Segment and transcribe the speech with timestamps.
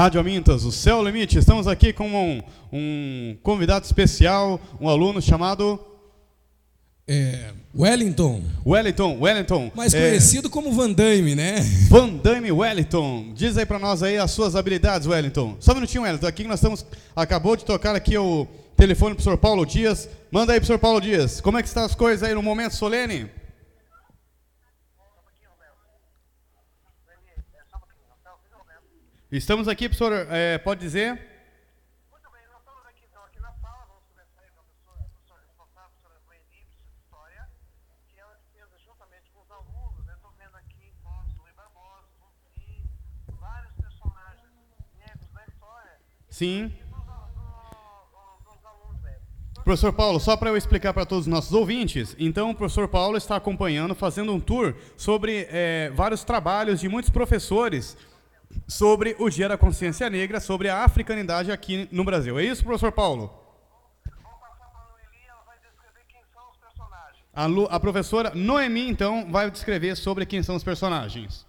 [0.00, 1.36] Rádio Amintas, o Céu Limite.
[1.36, 2.42] Estamos aqui com um,
[2.72, 5.78] um convidado especial, um aluno chamado
[7.06, 9.18] É, Wellington, Wellington.
[9.20, 9.70] Wellington.
[9.76, 11.60] mais é, conhecido como Van Damme, né?
[11.90, 13.34] Van Damme Wellington.
[13.34, 15.58] Diz aí pra nós aí as suas habilidades, Wellington.
[15.60, 16.26] Só um minutinho, Wellington.
[16.26, 16.86] Aqui nós estamos.
[17.14, 20.08] Acabou de tocar aqui o telefone pro senhor Paulo Dias.
[20.30, 21.42] Manda aí pro senhor Paulo Dias.
[21.42, 23.28] Como é que estão as coisas aí no momento solene?
[29.32, 30.26] Estamos aqui, professor.
[30.28, 31.14] é, pode dizer?
[32.10, 35.06] Muito bem, nós estamos aqui então aqui na sala, vamos conversar aí com a professora,
[35.06, 37.46] a professora responsável, a professora Noemi de História,
[38.10, 38.34] que ela
[38.84, 40.14] juntamente com os alunos, né?
[40.16, 42.90] Estou vendo aqui fotos do Rui Barbosa, Zumbi,
[43.38, 44.50] vários personagens
[44.98, 45.94] negros da história
[46.28, 46.74] Sim.
[46.74, 46.90] e
[48.98, 49.30] velhos.
[49.62, 53.16] Professor Paulo, só para eu explicar para todos os nossos ouvintes, então o professor Paulo
[53.16, 57.96] está acompanhando, fazendo um tour sobre é, vários trabalhos de muitos professores
[58.66, 62.38] sobre o Dia da Consciência Negra, sobre a africanidade aqui no Brasil.
[62.38, 63.32] É isso, professor Paulo?
[67.32, 71.46] A, Lu- a professora Noemi, então, vai descrever sobre quem são os personagens.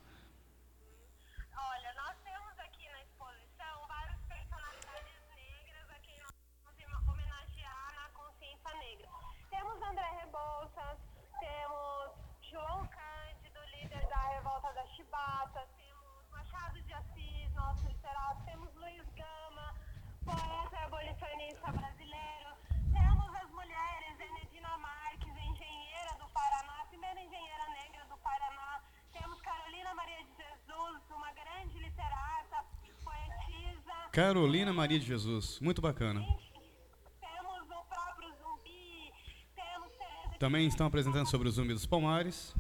[34.12, 36.20] Carolina Maria de Jesus, muito bacana.
[36.20, 39.14] temos o próprio Zumbi,
[39.56, 42.54] temos Também estão apresentando sobre o Zumbi dos Palmares,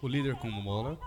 [0.00, 0.98] o líder quilombola.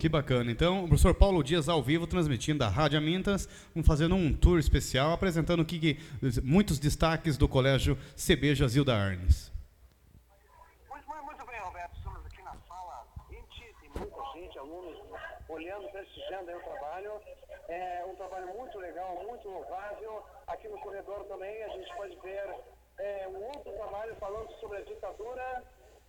[0.00, 0.50] Que bacana.
[0.50, 3.46] Então, o professor Paulo Dias ao vivo, transmitindo da Rádio Amintas,
[3.84, 5.98] fazendo um tour especial, apresentando que,
[6.42, 9.52] muitos destaques do Colégio CB Jazilda Arnes.
[10.88, 11.94] Muito, muito, muito bem, Roberto.
[11.98, 14.96] Estamos aqui na sala 20, tem muita gente, alunos
[15.50, 17.12] olhando, prestigiando o trabalho.
[17.68, 20.24] É um trabalho muito legal, muito louvável.
[20.46, 22.48] Aqui no corredor também a gente pode ver
[22.96, 25.62] é, um outro trabalho falando sobre a ditadura.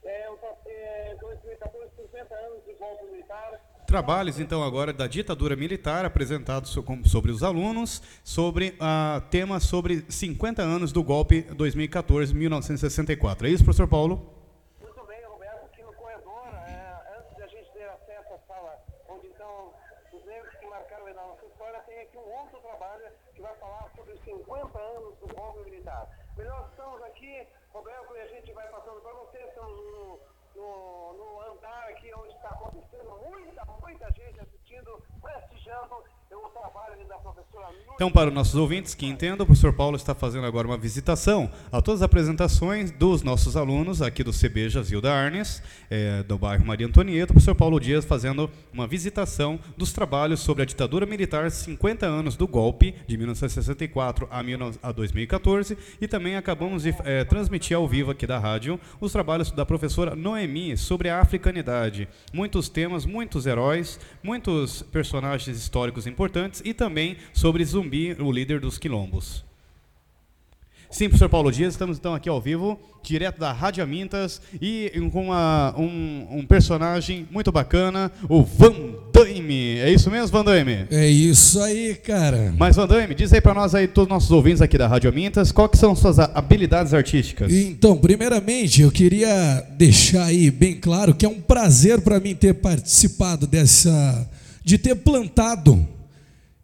[0.03, 0.29] É,
[0.65, 3.59] é, 2014, 50 anos de golpe militar.
[3.91, 10.61] Trabalhos, então, agora da ditadura militar, apresentados sobre os alunos, sobre a tema sobre 50
[10.61, 13.43] anos do golpe 2014-1964.
[13.43, 14.31] É isso, professor Paulo?
[14.79, 18.79] Muito bem, Roberto, aqui no corredor, é, antes de a gente ter acesso à sala
[19.09, 19.73] onde então
[20.13, 23.91] os negros que marcaram a nossa história, tem aqui um outro trabalho que vai falar
[23.93, 26.07] sobre os 50 anos do golpe militar.
[26.37, 30.21] Melhor, estamos aqui, Roberto, e a gente vai passando para você, estamos
[30.61, 36.03] no, no, andar aqui onde está acontecendo muita, muita gente assistindo, prestigiando
[37.95, 41.51] Então, para os nossos ouvintes que entendam, o professor Paulo está fazendo agora uma visitação
[41.71, 46.65] a todas as apresentações dos nossos alunos aqui do CB Jazilda Arnes, eh, do bairro
[46.65, 47.31] Maria Antonieta.
[47.31, 52.35] O professor Paulo Dias fazendo uma visitação dos trabalhos sobre a ditadura militar, 50 anos
[52.35, 55.77] do golpe, de 1964 a 19 a 2014.
[55.99, 60.15] E também acabamos de eh, transmitir ao vivo aqui da rádio os trabalhos da professora
[60.15, 62.07] Noemi sobre a africanidade.
[62.33, 66.20] Muitos temas, muitos heróis, muitos personagens históricos importantes
[66.63, 69.43] e também sobre Zumbi, o líder dos quilombos.
[70.89, 75.27] Sim, professor Paulo Dias, estamos então aqui ao vivo, direto da Rádio Amintas e com
[75.27, 78.73] uma- um, um personagem muito bacana, o Van
[79.13, 79.77] Damme.
[79.79, 80.87] É isso mesmo, Van Damme?
[80.91, 82.53] É isso aí, cara.
[82.57, 85.09] Mas, Van Damme, diz aí para nós aí, todos os nossos ouvintes aqui da Rádio
[85.09, 87.53] Amintas, que são suas habilidades artísticas?
[87.53, 92.55] Então, primeiramente, eu queria deixar aí bem claro que é um prazer para mim ter
[92.55, 94.29] participado dessa,
[94.61, 95.87] de ter plantado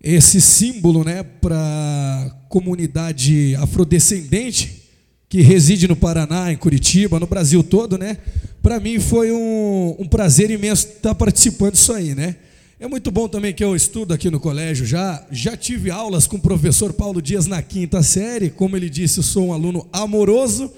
[0.01, 4.83] esse símbolo, né, para a comunidade afrodescendente
[5.29, 8.17] que reside no Paraná, em Curitiba, no Brasil todo, né?
[8.61, 12.37] Para mim foi um, um prazer imenso estar participando disso aí, né?
[12.79, 15.25] É muito bom também que eu estudo aqui no colégio já.
[15.31, 18.51] Já tive aulas com o professor Paulo Dias na quinta série.
[18.51, 20.71] Como ele disse, eu sou um aluno amoroso,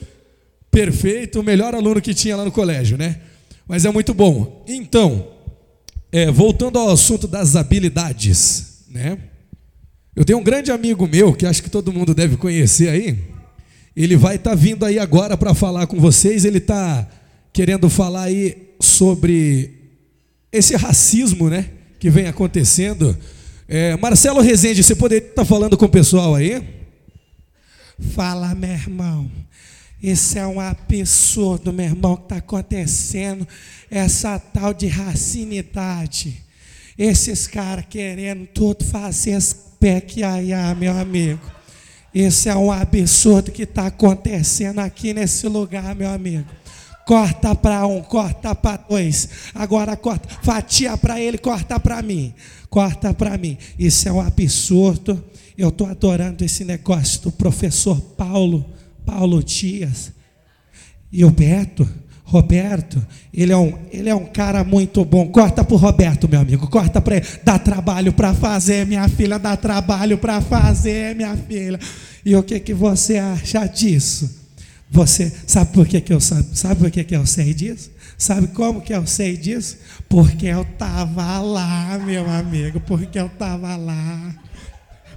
[0.71, 3.19] perfeito, o melhor aluno que tinha lá no colégio, né?
[3.67, 4.63] Mas é muito bom.
[4.67, 5.27] Então,
[6.11, 9.17] é, voltando ao assunto das habilidades, né?
[10.15, 13.17] Eu tenho um grande amigo meu que acho que todo mundo deve conhecer aí.
[13.95, 16.45] Ele vai estar vindo aí agora para falar com vocês.
[16.45, 17.07] Ele está
[17.53, 19.73] querendo falar aí sobre
[20.51, 21.69] esse racismo, né,
[21.99, 23.17] que vem acontecendo.
[23.67, 26.63] É, Marcelo Rezende, você poderia estar falando com o pessoal aí?
[28.13, 29.29] Fala, meu irmão.
[30.01, 33.47] Isso é um absurdo, meu irmão, que está acontecendo.
[33.91, 36.48] Essa tal de racinidade.
[36.99, 41.39] Esses caras querendo tudo fazer as pé que aí, meu amigo.
[42.13, 46.45] Isso é um absurdo que está acontecendo aqui nesse lugar, meu amigo.
[47.05, 49.29] Corta para um, corta para dois.
[49.55, 52.33] Agora corta, fatia para ele, corta para mim.
[52.69, 53.57] Corta para mim.
[53.79, 55.23] Isso é um absurdo.
[55.57, 58.65] Eu estou adorando esse negócio do professor Paulo,
[59.05, 60.11] Paulo Dias.
[61.09, 61.87] E o Beto,
[62.29, 63.03] Roberto,
[63.33, 65.27] ele é um, ele é um cara muito bom.
[65.29, 66.67] Corta para o Roberto, meu amigo.
[66.67, 67.25] Corta para ele.
[67.43, 69.39] Dá trabalho para fazer, minha filha.
[69.39, 71.79] Dá trabalho para fazer, minha filha.
[72.23, 74.29] E o que, que você acha disso?
[74.91, 77.89] Você sabe por que, que eu sabe, sabe por que, que eu sei disso?
[78.15, 79.77] Sabe como que eu sei disso?
[80.07, 84.35] Porque eu estava lá, meu amigo, porque eu estava lá.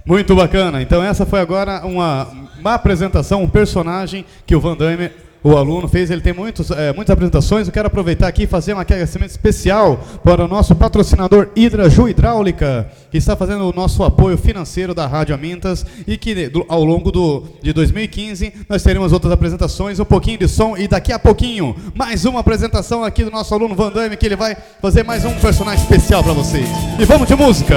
[0.03, 0.81] Muito bacana.
[0.81, 2.27] Então essa foi agora uma,
[2.59, 5.11] uma apresentação, um personagem que o Van Damme
[5.43, 7.67] o aluno fez, ele tem muitos, é, muitas apresentações.
[7.67, 12.07] Eu quero aproveitar aqui e fazer um agradecimento especial para o nosso patrocinador Hidra Ju
[12.07, 16.83] Hidráulica, que está fazendo o nosso apoio financeiro da Rádio Amintas e que do, ao
[16.83, 21.19] longo do, de 2015 nós teremos outras apresentações, um pouquinho de som e daqui a
[21.19, 25.25] pouquinho mais uma apresentação aqui do nosso aluno Van Damme, que ele vai fazer mais
[25.25, 26.69] um personagem especial para vocês.
[26.99, 27.75] E vamos de música!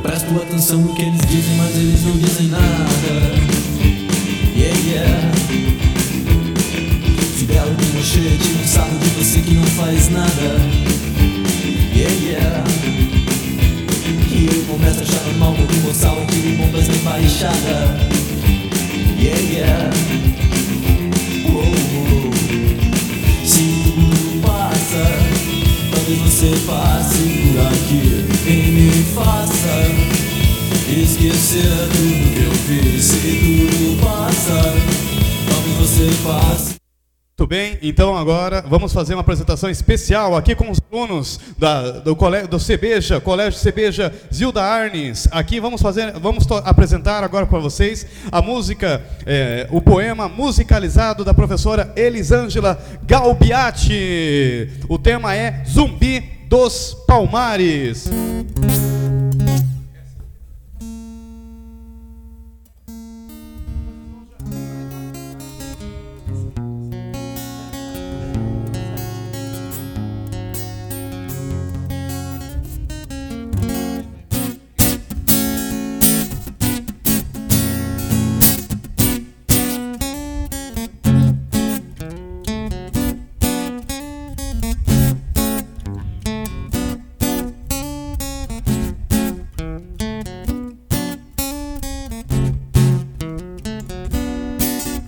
[0.00, 2.64] Eu presto atenção no que eles dizem, mas eles não dizem nada.
[4.56, 5.30] Yeah, yeah.
[7.36, 10.56] De mochê, tira um sarro de você que não faz nada.
[11.94, 12.64] Yeah, yeah.
[14.32, 17.98] E eu começo a achar normal quando o moçal aquele bombas na embaixada.
[19.18, 19.90] Yeah, yeah.
[26.10, 29.76] Talvez você passe por aqui e me faça
[30.88, 31.62] esquecer
[31.92, 33.04] tudo que eu fiz.
[33.04, 34.74] Se tudo passa,
[35.48, 36.79] talvez você passe.
[37.40, 42.14] Muito bem, então agora vamos fazer uma apresentação especial aqui com os alunos da, do,
[42.14, 45.26] colégio, do Cebeja, Colégio Cebeja Zilda Arnes.
[45.30, 51.32] Aqui vamos fazer, vamos apresentar agora para vocês a música, é, o poema musicalizado da
[51.32, 54.68] professora Elisângela Galbiati.
[54.86, 58.10] O tema é Zumbi dos Palmares.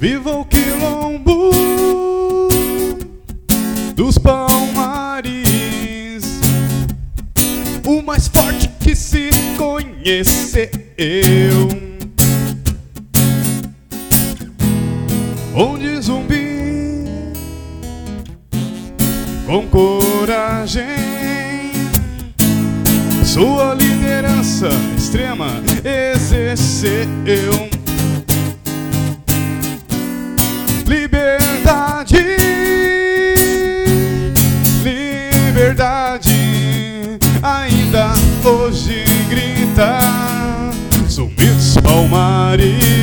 [0.03, 1.53] Viva o quilombo
[3.95, 5.31] dos palmares,
[7.87, 10.73] o mais forte que se conheceu.
[41.95, 43.02] Oh,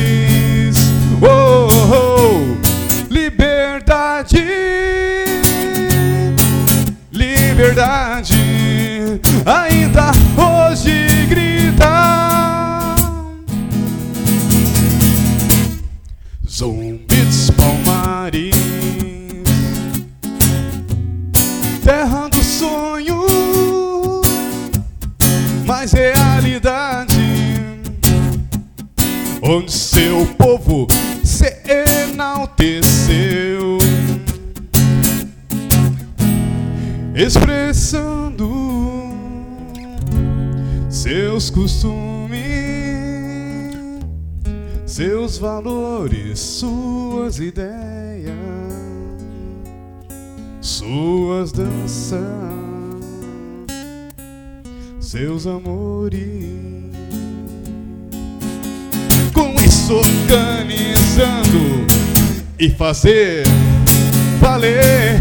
[29.42, 30.86] onde seu povo
[31.24, 31.56] se
[32.08, 33.78] enalteceu,
[37.14, 38.50] expressando
[40.88, 42.20] seus costumes
[45.00, 48.34] seus valores, suas ideias,
[50.60, 52.20] suas danças,
[55.00, 56.79] seus amores.
[59.90, 61.86] Organizando
[62.58, 63.42] e fazer
[64.40, 65.20] valer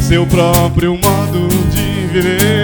[0.00, 2.63] seu próprio modo de viver.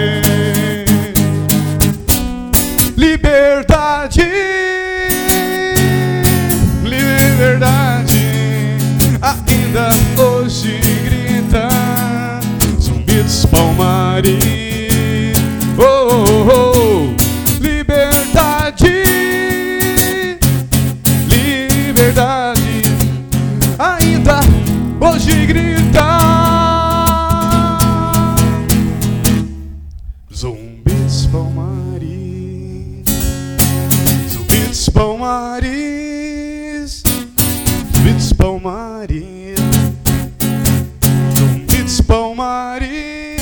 [42.41, 43.39] Palmares,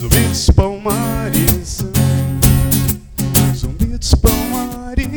[0.00, 1.84] Zumbi dos Palmares,
[3.54, 5.08] Zumbi dos Palmares,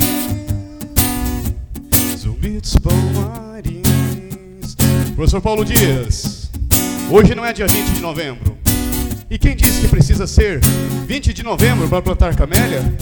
[2.18, 4.76] Zumbi dos Palmares.
[5.16, 6.52] Professor Paulo Dias,
[7.10, 8.58] hoje não é dia 20 de novembro.
[9.30, 10.60] E quem disse que precisa ser
[11.08, 12.94] 20 de novembro para plantar camélia?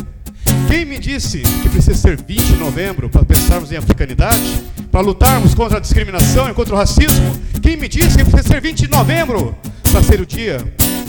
[0.68, 4.62] Quem me disse que precisa ser 20 de novembro para pensarmos em africanidade?
[4.92, 7.40] Para lutarmos contra a discriminação e contra o racismo?
[7.62, 9.56] Quem me disse que precisa ser 20 de novembro
[9.92, 10.58] para ser o dia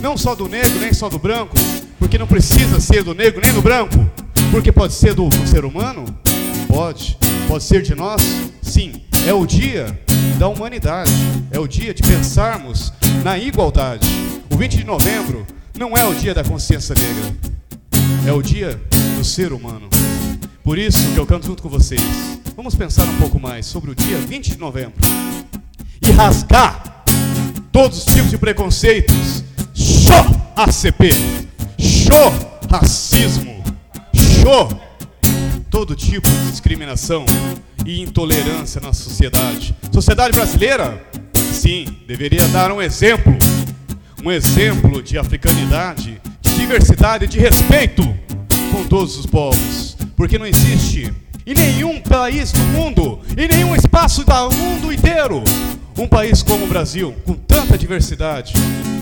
[0.03, 1.55] não só do negro, nem só do branco?
[1.99, 3.97] Porque não precisa ser do negro nem do branco.
[4.51, 6.05] Porque pode ser do, do ser humano?
[6.69, 7.17] Pode.
[7.49, 8.23] Pode ser de nós?
[8.61, 9.03] Sim.
[9.27, 9.99] É o dia
[10.39, 11.13] da humanidade.
[11.51, 12.93] É o dia de pensarmos
[13.25, 14.07] na igualdade.
[14.51, 15.47] O 20 de novembro
[15.79, 17.35] não é o dia da consciência negra.
[18.27, 18.79] É o dia
[19.17, 19.89] do ser humano.
[20.71, 22.01] Por isso que eu canto junto com vocês.
[22.55, 24.95] Vamos pensar um pouco mais sobre o dia 20 de novembro.
[26.01, 27.03] E rasgar
[27.73, 29.43] todos os tipos de preconceitos.
[29.75, 30.25] Show
[30.55, 31.11] ACP.
[31.77, 32.33] Show
[32.71, 33.65] racismo.
[34.15, 34.69] Show
[35.69, 37.27] todo tipo de discriminação
[37.85, 39.75] e intolerância na sociedade.
[39.91, 41.05] Sociedade brasileira,
[41.53, 43.37] sim, deveria dar um exemplo,
[44.25, 48.05] um exemplo de africanidade, de diversidade, de respeito
[48.71, 51.11] com todos os povos, porque não existe
[51.47, 55.43] em nenhum país do mundo, em nenhum espaço do mundo inteiro,
[55.97, 58.53] um país como o Brasil, com tanta diversidade,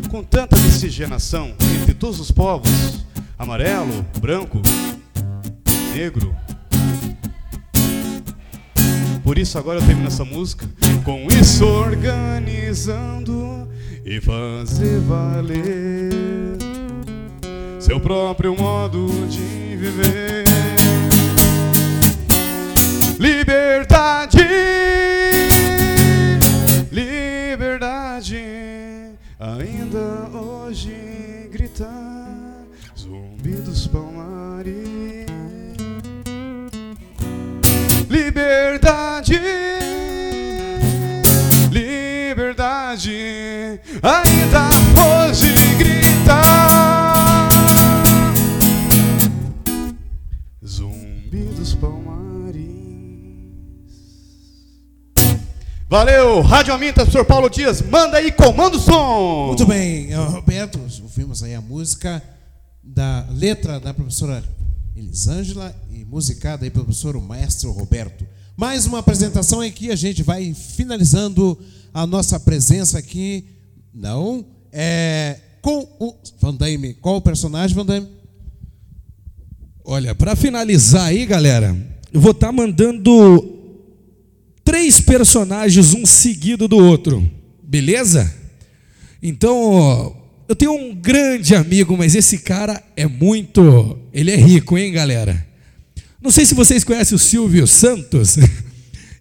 [0.09, 3.05] com tanta miscigenação entre todos os povos,
[3.37, 4.63] amarelo, branco,
[5.93, 6.33] negro,
[9.25, 10.71] por isso agora eu termino essa música
[11.03, 13.69] com isso organizando
[14.05, 16.13] e fazer valer
[17.81, 20.38] seu próprio modo de viver.
[23.19, 24.39] Liberdade,
[26.93, 28.45] liberdade,
[29.41, 32.63] ainda hoje gritar
[32.97, 35.27] zumbi dos palmares.
[38.09, 39.41] Liberdade,
[41.73, 44.78] liberdade, ainda
[55.99, 59.49] Valeu, Rádio Aminta, professor Paulo Dias, manda aí, comanda o som.
[59.49, 62.23] Muito bem, Roberto, ouvimos aí a música
[62.81, 64.45] da letra da professora
[64.95, 68.25] Elisângela e musicada aí pelo professor o maestro Roberto.
[68.57, 71.59] Mais uma apresentação aqui, a gente vai finalizando
[71.93, 73.47] a nossa presença aqui,
[73.93, 76.95] não, é com o Van Damme.
[76.95, 78.07] Qual o personagem, Van Damme?
[79.85, 81.77] Olha, para finalizar aí, galera,
[82.13, 83.58] eu vou estar mandando
[84.69, 87.27] três personagens, um seguido do outro,
[87.63, 88.31] beleza?
[89.23, 90.15] Então,
[90.47, 93.99] eu tenho um grande amigo, mas esse cara é muito.
[94.13, 95.43] Ele é rico, hein, galera?
[96.21, 98.37] Não sei se vocês conhecem o Silvio Santos.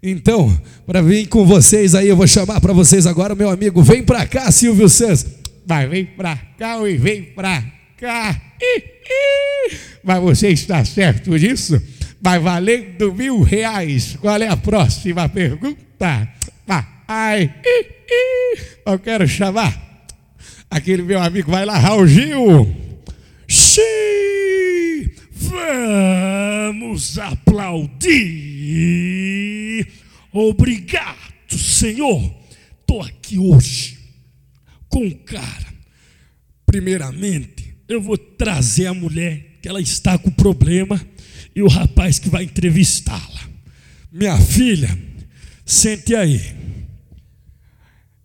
[0.10, 3.82] Então, para vir com vocês aí, eu vou chamar para vocês agora meu amigo.
[3.82, 5.26] Vem para cá, Silvio Santos.
[5.66, 7.64] Vai, vem para cá e vem para
[7.98, 8.40] cá.
[8.62, 9.78] Ih, ih.
[10.04, 11.82] Mas você está certo disso?
[12.22, 14.18] Vai valendo mil reais.
[14.20, 16.28] Qual é a próxima pergunta?
[17.10, 17.50] Ih.
[18.86, 20.06] Eu quero chamar
[20.70, 21.50] aquele meu amigo.
[21.52, 22.76] Vai lá, Raul Gil.
[23.48, 28.28] Sim, vamos aplaudir.
[30.34, 32.30] Obrigado, Senhor.
[32.82, 33.98] Estou aqui hoje
[34.90, 35.68] com um cara.
[36.66, 41.00] Primeiramente, eu vou trazer a mulher que ela está com problema
[41.58, 43.50] e o rapaz que vai entrevistá-la.
[44.12, 44.96] Minha filha,
[45.66, 46.40] sente aí.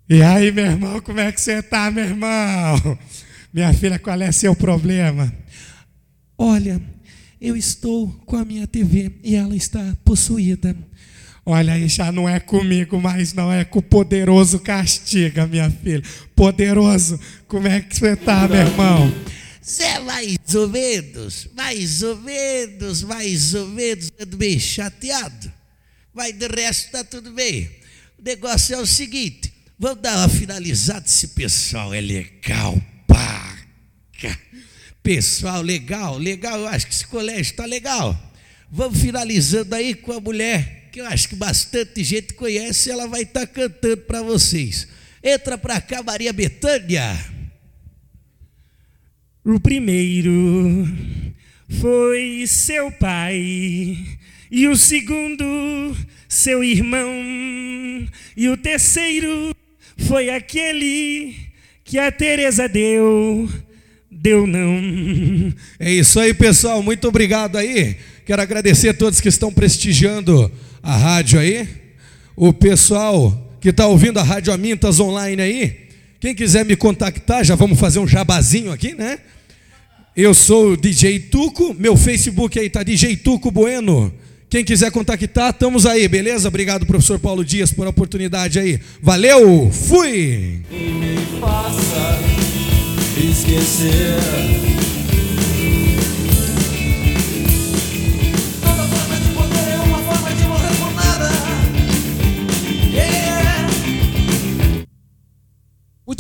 [0.07, 2.99] E aí, meu irmão, como é que você está, meu irmão?
[3.51, 5.33] Minha filha, qual é seu problema?
[6.37, 6.79] Olha,
[7.41, 10.77] eu estou com a minha TV e ela está possuída.
[11.45, 16.03] Olha aí, já não é comigo, mas não é com o poderoso castiga, minha filha.
[16.37, 19.11] Poderoso, como é que você está, meu irmão?
[19.63, 25.53] Você vai mais ou menos, mais ou menos, mais ou menos, ando meio chateado.
[26.13, 27.71] Mas de resto tá tudo bem.
[28.19, 31.07] O negócio é o seguinte: vamos dar uma finalizada.
[31.07, 34.39] Esse pessoal é legal, paca.
[35.03, 36.59] Pessoal legal, legal.
[36.61, 38.19] Eu acho que esse colégio está legal.
[38.71, 42.91] Vamos finalizando aí com a mulher, que eu acho que bastante gente conhece.
[42.91, 44.87] Ela vai estar cantando para vocês.
[45.23, 47.42] Entra para cá, Maria Betânia.
[49.45, 50.87] O primeiro
[51.69, 53.99] foi seu pai,
[54.49, 55.97] e o segundo,
[56.29, 57.11] seu irmão,
[58.37, 59.53] e o terceiro
[59.97, 61.35] foi aquele
[61.83, 63.51] que a Teresa deu,
[64.09, 65.53] deu não.
[65.77, 66.81] É isso aí, pessoal.
[66.81, 67.97] Muito obrigado aí.
[68.25, 71.67] Quero agradecer a todos que estão prestigiando a rádio aí.
[72.37, 75.82] O pessoal que está ouvindo a Rádio Amintas online aí.
[76.23, 79.19] Quem quiser me contactar, já vamos fazer um jabazinho aqui, né?
[80.15, 84.15] Eu sou o DJ Tuco, meu Facebook aí tá DJ Tuco Bueno.
[84.49, 86.47] Quem quiser contactar, estamos aí, beleza?
[86.47, 88.79] Obrigado, professor Paulo Dias, por a oportunidade aí.
[89.03, 90.63] Valeu, fui!
[90.71, 92.21] E me faça
[93.19, 94.72] esquecer.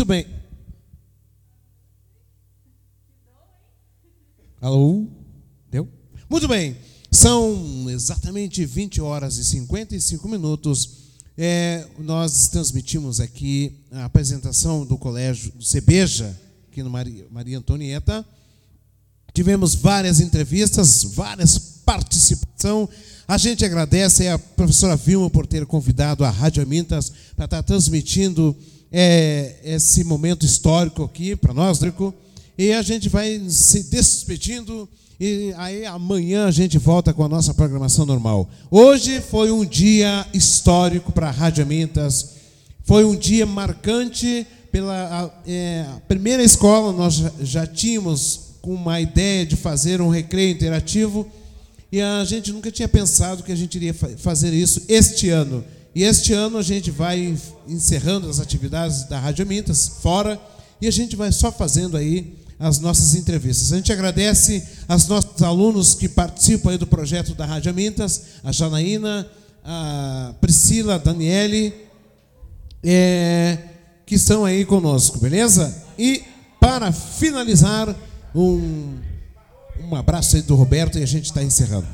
[0.02, 0.26] Muito bem.
[4.60, 5.06] Alô?
[5.70, 5.88] Deu?
[6.28, 6.76] Muito bem.
[7.08, 11.12] São exatamente 20 horas e 55 minutos.
[11.38, 16.36] É, nós transmitimos aqui a apresentação do colégio do Cebeja,
[16.68, 18.26] aqui no Maria, Maria Antonieta.
[19.32, 22.88] Tivemos várias entrevistas, várias participação.
[23.28, 28.56] A gente agradece a professora Vilma por ter convidado a Rádio Amintas para estar transmitindo
[28.92, 32.14] é, esse momento histórico aqui para nós, Drico.
[32.58, 37.54] E a gente vai se despedindo e aí amanhã a gente volta com a nossa
[37.54, 38.48] programação normal.
[38.70, 42.30] Hoje foi um dia histórico para a Rádio Amintas.
[42.84, 49.54] Foi um dia marcante pela é, primeira escola nós já, tínhamos com uma ideia de
[49.56, 51.26] fazer um recreio interativo
[51.90, 55.64] e a gente nunca tinha pensado que a gente iria fa- fazer isso este ano.
[55.94, 57.36] E este ano a gente vai
[57.68, 60.40] encerrando as atividades da Rádio Mintas fora
[60.80, 63.72] e a gente vai só fazendo aí as nossas entrevistas.
[63.72, 68.52] A gente agradece aos nossos alunos que participam aí do projeto da Rádio Mintas, a
[68.52, 69.28] Janaína,
[69.64, 71.74] a Priscila, a Daniele,
[72.82, 73.58] é,
[74.06, 75.84] que estão aí conosco, beleza?
[75.98, 76.22] E
[76.60, 77.94] para finalizar,
[78.34, 78.98] um,
[79.90, 81.86] um abraço aí do Roberto e a gente está encerrando.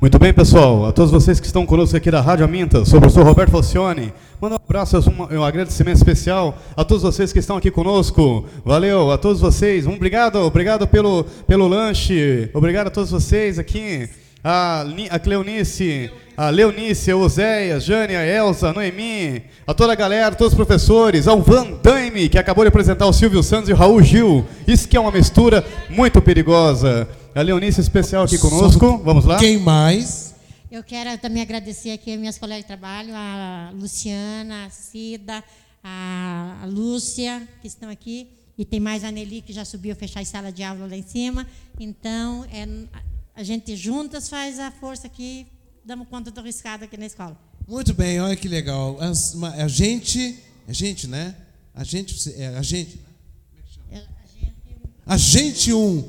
[0.00, 0.86] Muito bem, pessoal.
[0.86, 4.14] A todos vocês que estão conosco aqui da Rádio Aminta, sou o professor Roberto Falcione.
[4.40, 4.96] Manda um abraço,
[5.30, 8.46] um, agradecimento especial a todos vocês que estão aqui conosco.
[8.64, 9.86] Valeu, a todos vocês.
[9.86, 12.48] Um obrigado, obrigado pelo, pelo lanche.
[12.54, 14.08] Obrigado a todos vocês aqui.
[14.42, 19.96] A, a Cleonice, a Leonice, a Oséia, Jânia, a Elza, a Noemi, a toda a
[19.96, 23.74] galera, todos os professores, ao Van Daime, que acabou de apresentar o Silvio Santos e
[23.74, 24.46] o Raul Gil.
[24.66, 27.06] Isso que é uma mistura muito perigosa.
[27.34, 28.98] A Leonice especial aqui conosco.
[28.98, 29.38] Vamos lá?
[29.38, 30.34] Quem mais?
[30.70, 35.42] Eu quero também agradecer aqui minhas colegas de trabalho, a Luciana, a Cida,
[35.82, 40.24] a Lúcia, que estão aqui, e tem mais a Nelly, que já subiu fechar a
[40.24, 41.46] sala de aula lá em cima.
[41.78, 42.66] Então, é,
[43.34, 45.46] a gente juntas faz a força aqui,
[45.84, 47.36] damos conta do riscado aqui na escola.
[47.66, 48.96] Muito bem, olha que legal.
[49.00, 50.36] As- uma- a gente,
[50.68, 51.34] a gente, né?
[51.74, 53.00] A gente, é, a gente,
[55.06, 56.08] a gente um,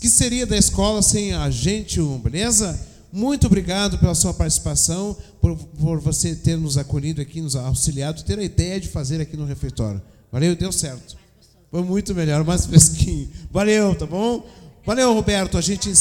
[0.00, 2.78] que seria da escola sem a gente um, beleza?
[3.12, 8.38] Muito obrigado pela sua participação, por, por você ter nos acolhido aqui, nos auxiliado, ter
[8.38, 10.00] a ideia de fazer aqui no refeitório.
[10.32, 11.16] Valeu, deu certo.
[11.70, 13.28] Foi muito melhor, mais fresquinho.
[13.50, 14.46] Valeu, tá bom?
[14.84, 15.56] Valeu, Roberto.
[15.56, 15.92] A gente.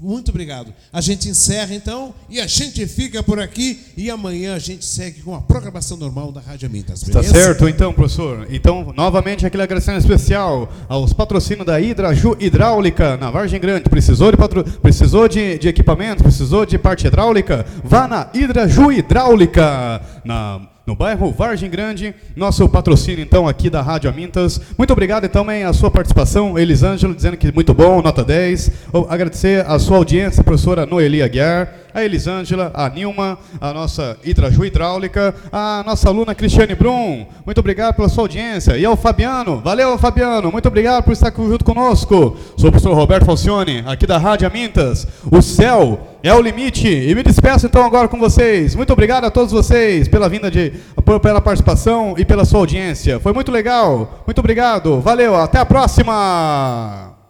[0.00, 0.72] Muito obrigado.
[0.92, 5.22] A gente encerra então e a gente fica por aqui e amanhã a gente segue
[5.22, 7.32] com a programação normal da Rádio Amintas, Tá beleza?
[7.34, 8.46] certo, então, professor.
[8.50, 13.88] Então, novamente, aquele agradecimento especial aos patrocínios da Hidraju Hidráulica na Vargem Grande.
[13.88, 14.64] Precisou de, patro...
[14.64, 16.22] Precisou de, de equipamento?
[16.22, 17.64] Precisou de parte hidráulica?
[17.84, 22.14] Vá na Hidraju Hidráulica, na, no bairro Vargem Grande.
[22.34, 24.60] Nosso patrocínio, então, aqui da Rádio Amintas.
[24.76, 26.58] Muito obrigado, então, também, a sua participação.
[26.58, 28.70] Elisângelo dizendo que muito bom, nota 10.
[28.92, 34.64] O- Agradecer a sua audiência, professora Noeli Aguiar, a Elisângela, a Nilma, a nossa Hidraju
[34.64, 37.26] Hidráulica, a nossa aluna Cristiane Brum.
[37.44, 38.76] Muito obrigado pela sua audiência.
[38.76, 42.36] E ao Fabiano, valeu Fabiano, muito obrigado por estar junto conosco.
[42.56, 45.06] Sou o professor Roberto Falcione, aqui da Rádio Amintas.
[45.30, 46.88] O céu é o limite.
[46.88, 48.74] E me despeço então agora com vocês.
[48.74, 50.72] Muito obrigado a todos vocês pela vinda de
[51.20, 53.18] pela participação e pela sua audiência.
[53.20, 54.22] Foi muito legal.
[54.26, 55.00] Muito obrigado.
[55.00, 57.21] Valeu, até a próxima.